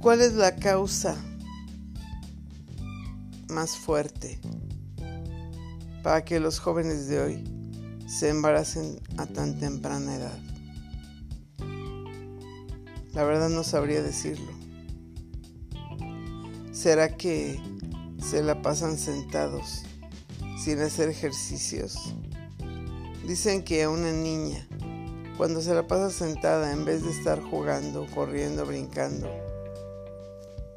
[0.00, 1.16] ¿Cuál es la causa
[3.48, 4.38] más fuerte
[6.04, 7.44] para que los jóvenes de hoy
[8.06, 10.38] se embaracen a tan temprana edad?
[13.12, 14.52] La verdad no sabría decirlo.
[16.70, 17.60] ¿Será que
[18.24, 19.82] se la pasan sentados
[20.62, 22.14] sin hacer ejercicios?
[23.26, 24.64] Dicen que a una niña,
[25.36, 29.47] cuando se la pasa sentada en vez de estar jugando, corriendo, brincando,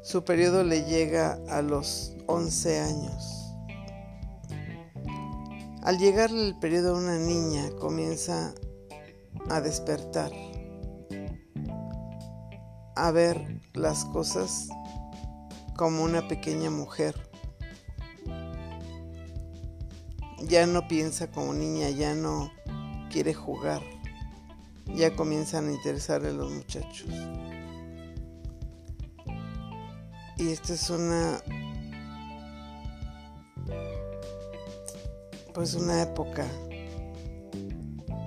[0.02, 3.54] su periodo le llega a los 11 años.
[5.82, 8.52] Al llegarle el periodo a una niña, comienza
[9.48, 10.32] a despertar,
[12.96, 14.68] a ver las cosas
[15.76, 17.14] como una pequeña mujer.
[20.48, 22.50] Ya no piensa como niña, ya no
[23.10, 23.82] quiere jugar.
[24.94, 27.08] Ya comienzan a interesarle los muchachos.
[30.42, 31.40] Y esta es una
[35.54, 36.44] pues una época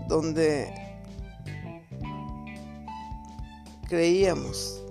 [0.07, 0.73] donde
[3.89, 4.81] creíamos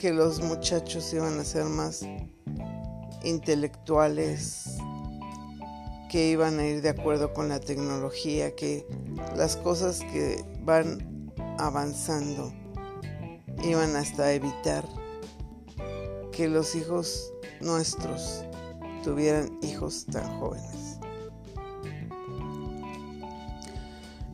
[0.00, 2.04] que los muchachos iban a ser más
[3.22, 4.78] intelectuales,
[6.10, 8.84] que iban a ir de acuerdo con la tecnología, que
[9.36, 11.30] las cosas que van
[11.60, 12.52] avanzando
[13.62, 14.99] iban hasta evitar
[16.30, 18.44] que los hijos nuestros
[19.04, 20.98] tuvieran hijos tan jóvenes.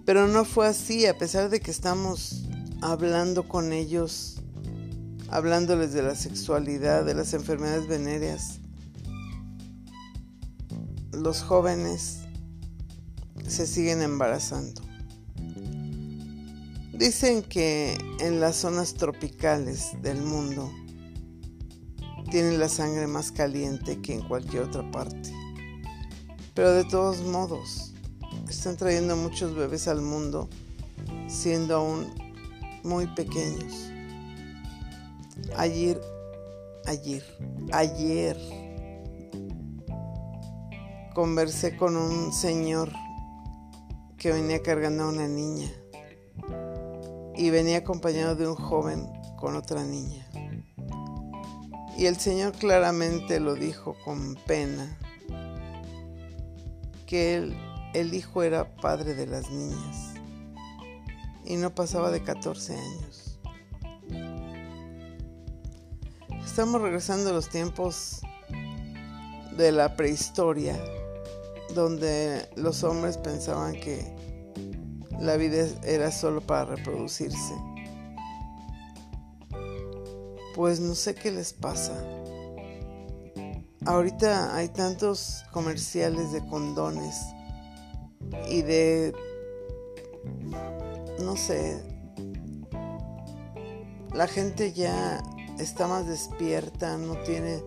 [0.05, 2.45] Pero no fue así, a pesar de que estamos
[2.81, 4.37] hablando con ellos
[5.29, 8.61] hablándoles de la sexualidad, de las enfermedades venéreas.
[11.13, 12.21] Los jóvenes
[13.47, 14.83] se siguen embarazando.
[16.93, 20.73] Dicen que en las zonas tropicales del mundo
[22.31, 25.33] tienen la sangre más caliente que en cualquier otra parte.
[26.55, 27.93] Pero de todos modos,
[28.49, 30.49] están trayendo muchos bebés al mundo
[31.29, 32.07] siendo aún
[32.83, 33.91] muy pequeños.
[35.57, 36.01] Ayer,
[36.87, 37.23] ayer,
[37.73, 38.37] ayer
[41.15, 42.91] conversé con un señor
[44.17, 45.71] que venía cargando a una niña
[47.35, 49.07] y venía acompañado de un joven
[49.39, 50.26] con otra niña.
[51.97, 54.99] Y el Señor claramente lo dijo con pena,
[57.07, 57.57] que él,
[57.95, 60.15] el hijo era padre de las niñas
[61.47, 63.39] y no pasaba de 14 años.
[66.45, 68.21] Estamos regresando a los tiempos
[69.57, 70.79] de la prehistoria,
[71.75, 74.05] donde los hombres pensaban que
[75.21, 77.55] la vida era solo para reproducirse.
[80.57, 81.93] Pues no sé qué les pasa.
[83.85, 87.15] Ahorita hay tantos comerciales de condones
[88.49, 89.15] y de,
[91.23, 91.85] no sé,
[94.15, 95.23] la gente ya
[95.59, 97.63] está más despierta, no tiene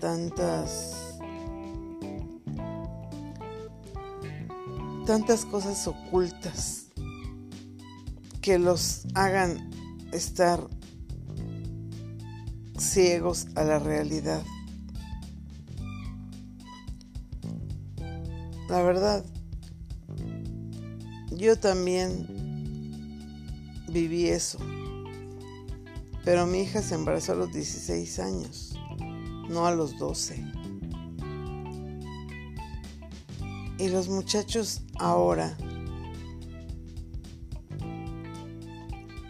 [0.00, 1.18] tantas
[5.04, 6.86] tantas cosas ocultas
[8.40, 9.70] que los hagan
[10.12, 10.66] estar
[12.80, 14.42] ciegos a la realidad.
[18.68, 19.24] La verdad,
[21.36, 22.26] yo también
[23.88, 24.58] viví eso.
[26.24, 28.78] Pero mi hija se embarazó a los 16 años,
[29.48, 30.44] no a los 12.
[33.78, 35.56] Y los muchachos ahora,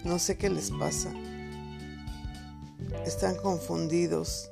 [0.04, 1.14] no sé qué les pasa,
[3.04, 4.50] están confundidos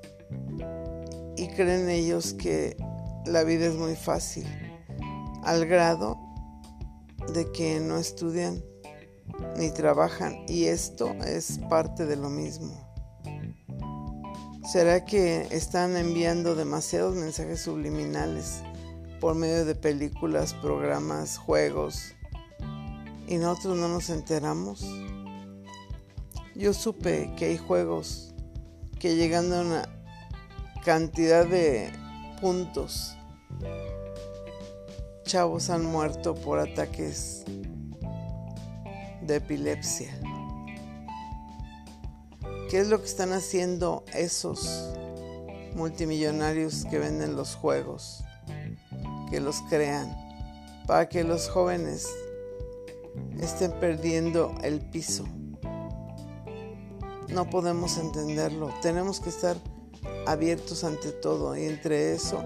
[1.37, 2.77] y creen ellos que
[3.27, 4.47] la vida es muy fácil,
[5.45, 6.19] al grado
[7.33, 8.63] de que no estudian
[9.57, 12.89] ni trabajan y esto es parte de lo mismo.
[14.71, 18.63] ¿Será que están enviando demasiados mensajes subliminales
[19.21, 22.15] por medio de películas, programas, juegos
[23.27, 24.85] y nosotros no nos enteramos?
[26.55, 28.28] Yo supe que hay juegos
[28.99, 29.89] que llegando a una
[30.85, 31.93] cantidad de
[32.41, 33.17] puntos,
[35.25, 37.45] chavos han muerto por ataques
[39.23, 40.11] de epilepsia.
[42.71, 44.91] ¿Qué es lo que están haciendo esos
[45.75, 48.25] multimillonarios que venden los juegos,
[49.31, 50.17] que los crean,
[50.87, 52.07] para que los jóvenes
[53.41, 55.25] estén perdiendo el piso?
[57.29, 58.73] No podemos entenderlo.
[58.83, 59.57] Tenemos que estar
[60.27, 62.43] abiertos ante todo y entre eso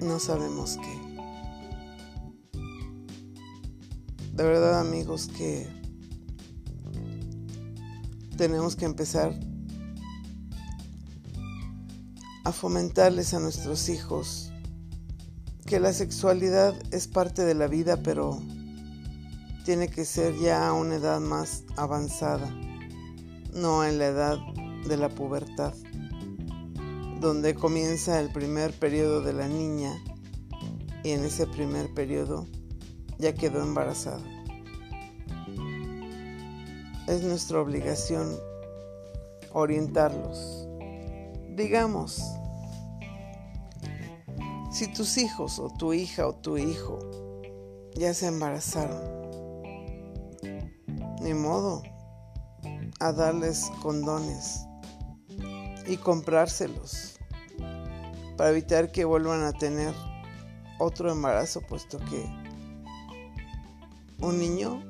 [0.00, 0.98] no sabemos qué.
[4.32, 5.68] De verdad amigos que
[8.36, 9.34] tenemos que empezar
[12.44, 14.52] a fomentarles a nuestros hijos
[15.66, 18.40] que la sexualidad es parte de la vida, pero
[19.68, 22.48] tiene que ser ya a una edad más avanzada,
[23.52, 24.38] no en la edad
[24.86, 25.74] de la pubertad,
[27.20, 29.92] donde comienza el primer periodo de la niña
[31.04, 32.46] y en ese primer periodo
[33.18, 34.24] ya quedó embarazada.
[37.06, 38.38] Es nuestra obligación
[39.52, 40.66] orientarlos.
[41.56, 42.22] Digamos,
[44.72, 46.98] si tus hijos o tu hija o tu hijo
[47.94, 49.17] ya se embarazaron,
[51.34, 51.82] modo
[53.00, 54.66] a darles condones
[55.86, 57.18] y comprárselos
[58.36, 59.94] para evitar que vuelvan a tener
[60.78, 62.24] otro embarazo, puesto que
[64.20, 64.82] un niño,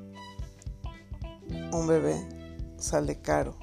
[1.72, 2.16] un bebé,
[2.76, 3.56] sale caro.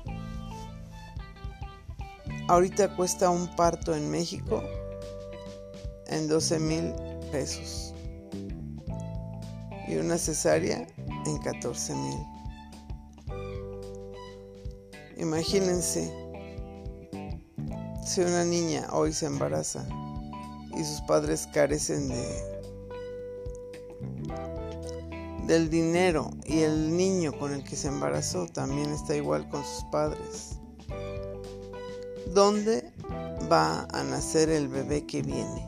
[2.47, 4.61] Ahorita cuesta un parto en México
[6.07, 6.93] en 12 mil
[7.31, 7.93] pesos
[9.87, 10.87] y una cesárea
[11.25, 12.34] en 14 mil.
[15.25, 16.13] Imagínense
[18.05, 19.83] si una niña hoy se embaraza
[20.77, 22.55] y sus padres carecen de
[25.47, 29.83] del dinero y el niño con el que se embarazó también está igual con sus
[29.85, 30.59] padres.
[32.35, 32.93] ¿Dónde
[33.51, 35.67] va a nacer el bebé que viene?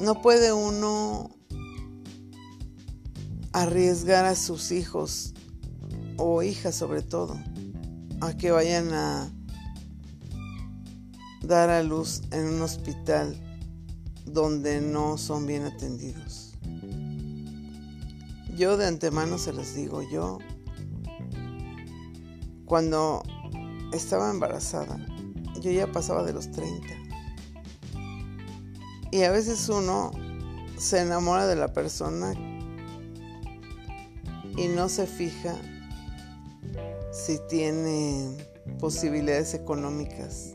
[0.00, 1.30] No puede uno
[3.52, 5.34] arriesgar a sus hijos
[6.16, 7.36] o hijas sobre todo
[8.20, 9.30] a que vayan a
[11.42, 13.36] dar a luz en un hospital
[14.24, 16.54] donde no son bien atendidos.
[18.56, 20.38] Yo de antemano se los digo, yo
[22.64, 23.22] cuando
[23.92, 24.98] estaba embarazada,
[25.60, 26.86] yo ya pasaba de los 30.
[29.12, 30.10] Y a veces uno
[30.76, 32.34] se enamora de la persona
[34.56, 35.54] y no se fija
[37.24, 38.36] si tiene
[38.78, 40.54] posibilidades económicas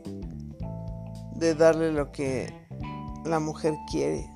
[1.34, 2.52] de darle lo que
[3.24, 4.32] la mujer quiere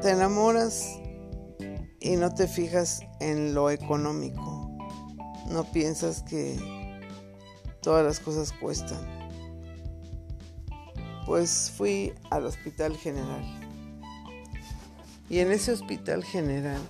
[0.00, 1.00] te enamoras
[2.00, 4.70] y no te fijas en lo económico.
[5.48, 7.00] No piensas que
[7.80, 8.98] todas las cosas cuestan.
[11.24, 13.42] Pues fui al hospital general.
[15.28, 16.80] Y en ese hospital general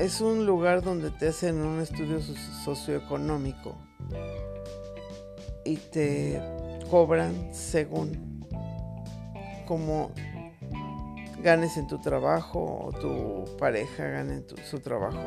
[0.00, 2.20] es un lugar donde te hacen un estudio
[2.64, 3.76] socioeconómico
[5.64, 6.40] y te
[6.90, 8.46] cobran según
[9.66, 10.10] como
[11.42, 15.20] ganes en tu trabajo o tu pareja gane en su trabajo.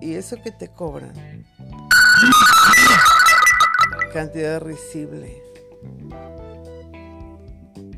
[0.00, 1.14] Y eso que te cobran,
[4.12, 5.40] cantidad risible,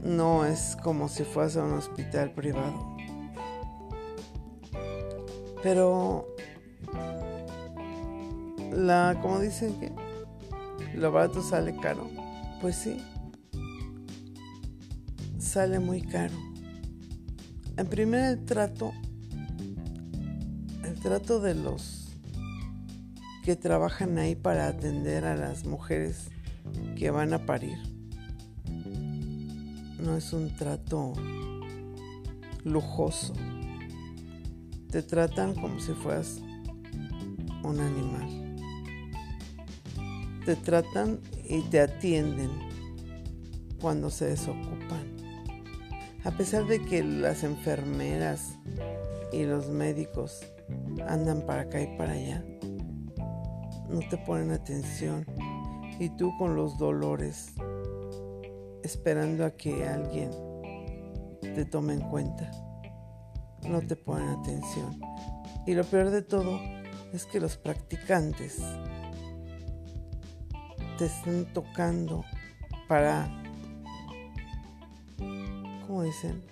[0.02, 2.99] no es como si fuese a un hospital privado.
[5.62, 6.26] Pero
[8.72, 9.92] la, como dicen que
[10.96, 12.08] lo barato sale caro,
[12.60, 12.96] pues sí
[15.50, 16.34] sale muy caro.
[17.76, 18.92] En primer el trato,
[20.84, 22.12] el trato de los
[23.42, 26.28] que trabajan ahí para atender a las mujeres
[26.96, 27.78] que van a parir.
[29.98, 31.14] No es un trato
[32.62, 33.34] lujoso.
[34.90, 36.40] Te tratan como si fueras
[37.62, 38.56] un animal.
[40.44, 42.50] Te tratan y te atienden
[43.80, 45.16] cuando se desocupan.
[46.24, 48.58] A pesar de que las enfermeras
[49.32, 50.40] y los médicos
[51.08, 52.44] andan para acá y para allá,
[53.88, 55.24] no te ponen atención
[55.98, 57.52] y tú con los dolores
[58.82, 60.30] esperando a que alguien
[61.40, 62.50] te tome en cuenta,
[63.68, 65.00] no te ponen atención.
[65.66, 66.60] Y lo peor de todo
[67.12, 68.60] es que los practicantes
[70.98, 72.24] te están tocando
[72.88, 73.28] para
[75.86, 76.42] ¿cómo dicen?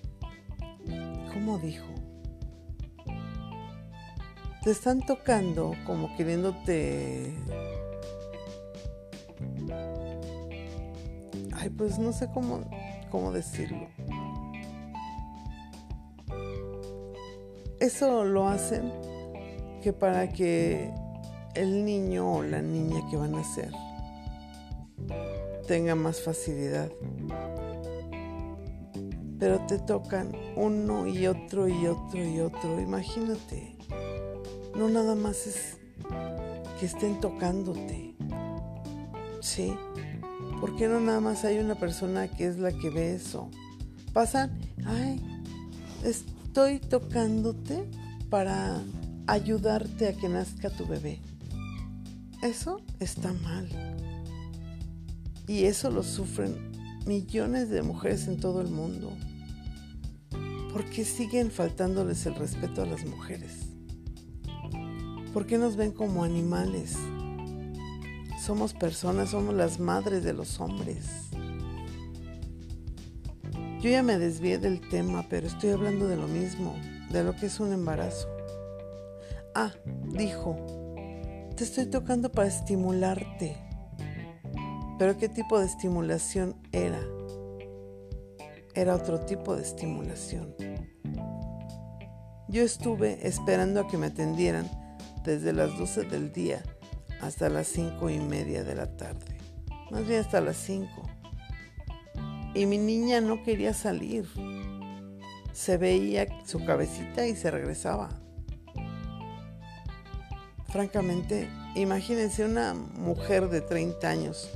[1.32, 1.86] ¿Cómo dijo?
[4.64, 7.34] Te están tocando como queriéndote...
[11.54, 12.68] Ay, pues no sé cómo,
[13.10, 13.88] cómo decirlo.
[17.80, 18.92] Eso lo hacen
[19.82, 20.92] que para que
[21.54, 23.70] el niño o la niña que van a ser
[25.66, 26.90] tenga más facilidad.
[29.38, 32.80] Pero te tocan uno y otro y otro y otro.
[32.80, 33.76] Imagínate.
[34.76, 35.78] No nada más es
[36.80, 38.16] que estén tocándote.
[39.40, 39.76] Sí.
[40.60, 43.48] ¿Por qué no nada más hay una persona que es la que ve eso?
[44.12, 45.22] Pasan, ay,
[46.58, 47.88] estoy tocándote
[48.30, 48.82] para
[49.28, 51.20] ayudarte a que nazca tu bebé.
[52.42, 53.68] Eso está mal.
[55.46, 56.56] Y eso lo sufren
[57.06, 59.12] millones de mujeres en todo el mundo.
[60.72, 63.68] porque siguen faltándoles el respeto a las mujeres?
[65.32, 66.96] ¿Por qué nos ven como animales?
[68.44, 71.27] Somos personas, somos las madres de los hombres.
[73.80, 76.74] Yo ya me desvié del tema, pero estoy hablando de lo mismo,
[77.10, 78.28] de lo que es un embarazo.
[79.54, 79.72] Ah,
[80.06, 80.56] dijo,
[81.56, 83.56] te estoy tocando para estimularte.
[84.98, 87.00] Pero ¿qué tipo de estimulación era?
[88.74, 90.56] Era otro tipo de estimulación.
[92.48, 94.68] Yo estuve esperando a que me atendieran
[95.22, 96.62] desde las 12 del día
[97.20, 99.36] hasta las 5 y media de la tarde.
[99.92, 100.88] Más bien hasta las 5.
[102.58, 104.26] Y mi niña no quería salir.
[105.52, 108.08] Se veía su cabecita y se regresaba.
[110.66, 114.50] Francamente, imagínense una mujer de 30 años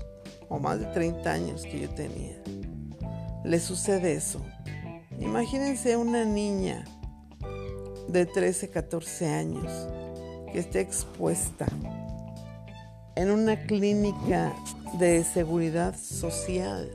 [0.49, 2.42] o más de 30 años que yo tenía.
[3.44, 4.40] Le sucede eso.
[5.21, 6.85] Imagínense una niña
[8.09, 9.71] de 13, 14 años
[10.52, 11.66] que esté expuesta
[13.14, 14.52] en una clínica
[14.99, 16.90] de seguridad social,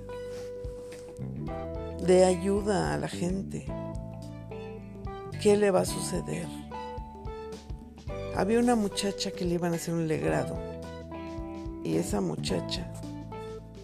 [2.07, 3.65] de ayuda a la gente.
[5.41, 6.47] ¿Qué le va a suceder?
[8.33, 10.57] Había una muchacha que le iban a hacer un legrado
[11.83, 12.89] y esa muchacha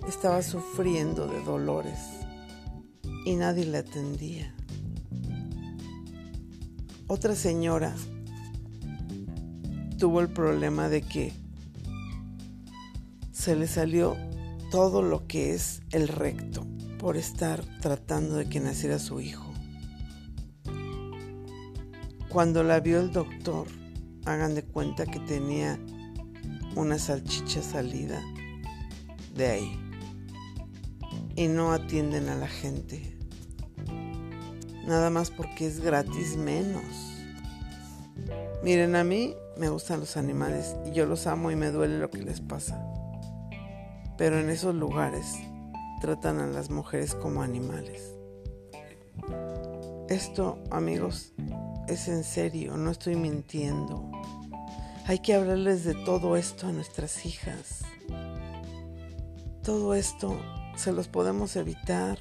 [0.08, 2.00] estaba sufriendo de dolores
[3.26, 4.56] y nadie le atendía.
[7.08, 7.94] Otra señora
[9.98, 11.34] tuvo el problema de que
[13.34, 14.16] se le salió
[14.72, 16.73] todo lo que es el recto
[17.04, 19.44] por estar tratando de que naciera su hijo.
[22.30, 23.68] Cuando la vio el doctor,
[24.24, 25.78] hagan de cuenta que tenía
[26.78, 28.24] una salchicha salida
[29.36, 29.80] de ahí.
[31.36, 33.18] Y no atienden a la gente.
[34.88, 36.86] Nada más porque es gratis menos.
[38.64, 42.10] Miren, a mí me gustan los animales y yo los amo y me duele lo
[42.10, 42.82] que les pasa.
[44.18, 45.36] Pero en esos lugares
[46.04, 48.14] tratan a las mujeres como animales.
[50.10, 51.32] Esto, amigos,
[51.88, 54.12] es en serio, no estoy mintiendo.
[55.08, 57.84] Hay que hablarles de todo esto a nuestras hijas.
[59.64, 60.38] Todo esto
[60.76, 62.20] se los podemos evitar.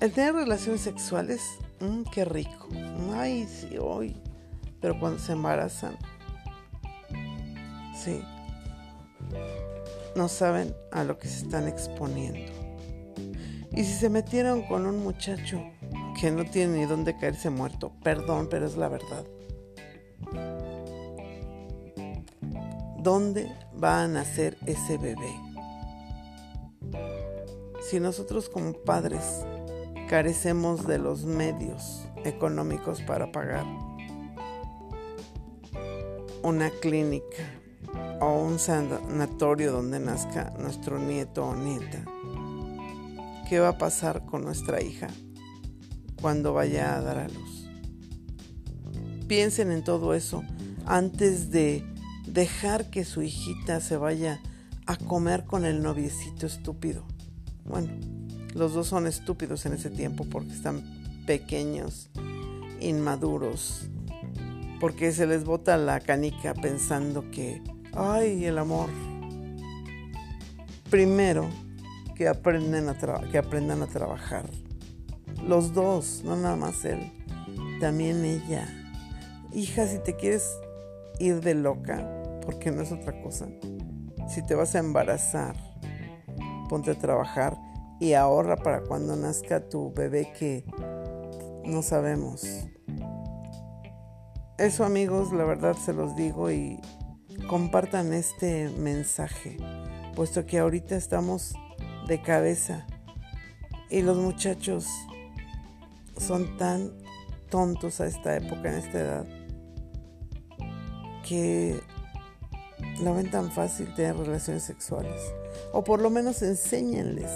[0.00, 1.42] El tener relaciones sexuales,
[1.80, 2.66] mmm, qué rico.
[3.12, 4.16] Ay, sí, hoy.
[4.80, 5.98] Pero cuando se embarazan,
[7.94, 8.22] sí,
[10.16, 12.52] no saben a lo que se están exponiendo.
[13.72, 15.60] Y si se metieron con un muchacho
[16.20, 19.24] que no tiene ni dónde caerse muerto, perdón, pero es la verdad.
[22.98, 23.50] ¿Dónde
[23.82, 25.32] va a nacer ese bebé?
[27.82, 29.44] Si nosotros como padres
[30.08, 33.66] carecemos de los medios económicos para pagar
[36.42, 37.42] una clínica
[38.20, 42.04] o un sanatorio donde nazca nuestro nieto o nieta,
[43.48, 45.08] ¿qué va a pasar con nuestra hija
[46.20, 47.68] cuando vaya a dar a luz?
[49.26, 50.44] Piensen en todo eso
[50.86, 51.84] antes de
[52.26, 54.40] dejar que su hijita se vaya
[54.86, 57.06] a comer con el noviecito estúpido.
[57.64, 57.88] Bueno,
[58.54, 60.82] los dos son estúpidos en ese tiempo porque están
[61.26, 62.10] pequeños,
[62.80, 63.88] inmaduros,
[64.80, 67.62] porque se les bota la canica pensando que,
[67.96, 68.90] ay, el amor.
[70.90, 71.48] Primero,
[72.14, 74.44] que, a que aprendan a trabajar.
[75.46, 77.12] Los dos, no nada más él,
[77.80, 78.66] también ella.
[79.52, 80.48] Hija, si te quieres
[81.18, 82.08] ir de loca,
[82.44, 83.46] porque no es otra cosa.
[84.28, 85.54] Si te vas a embarazar,
[86.68, 87.56] ponte a trabajar
[88.00, 90.64] y ahorra para cuando nazca tu bebé que
[91.64, 92.44] no sabemos.
[94.58, 96.80] Eso amigos, la verdad se los digo y
[97.48, 99.56] compartan este mensaje,
[100.14, 101.54] puesto que ahorita estamos
[102.06, 102.86] de cabeza
[103.90, 104.86] Y los muchachos
[106.16, 106.92] son tan
[107.50, 109.26] tontos a esta época, en esta edad,
[111.26, 111.80] que
[113.02, 115.20] lo ven tan fácil tener relaciones sexuales.
[115.72, 117.30] O por lo menos enséñenles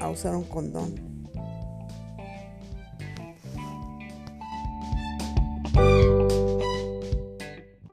[0.00, 1.07] a usar un condón.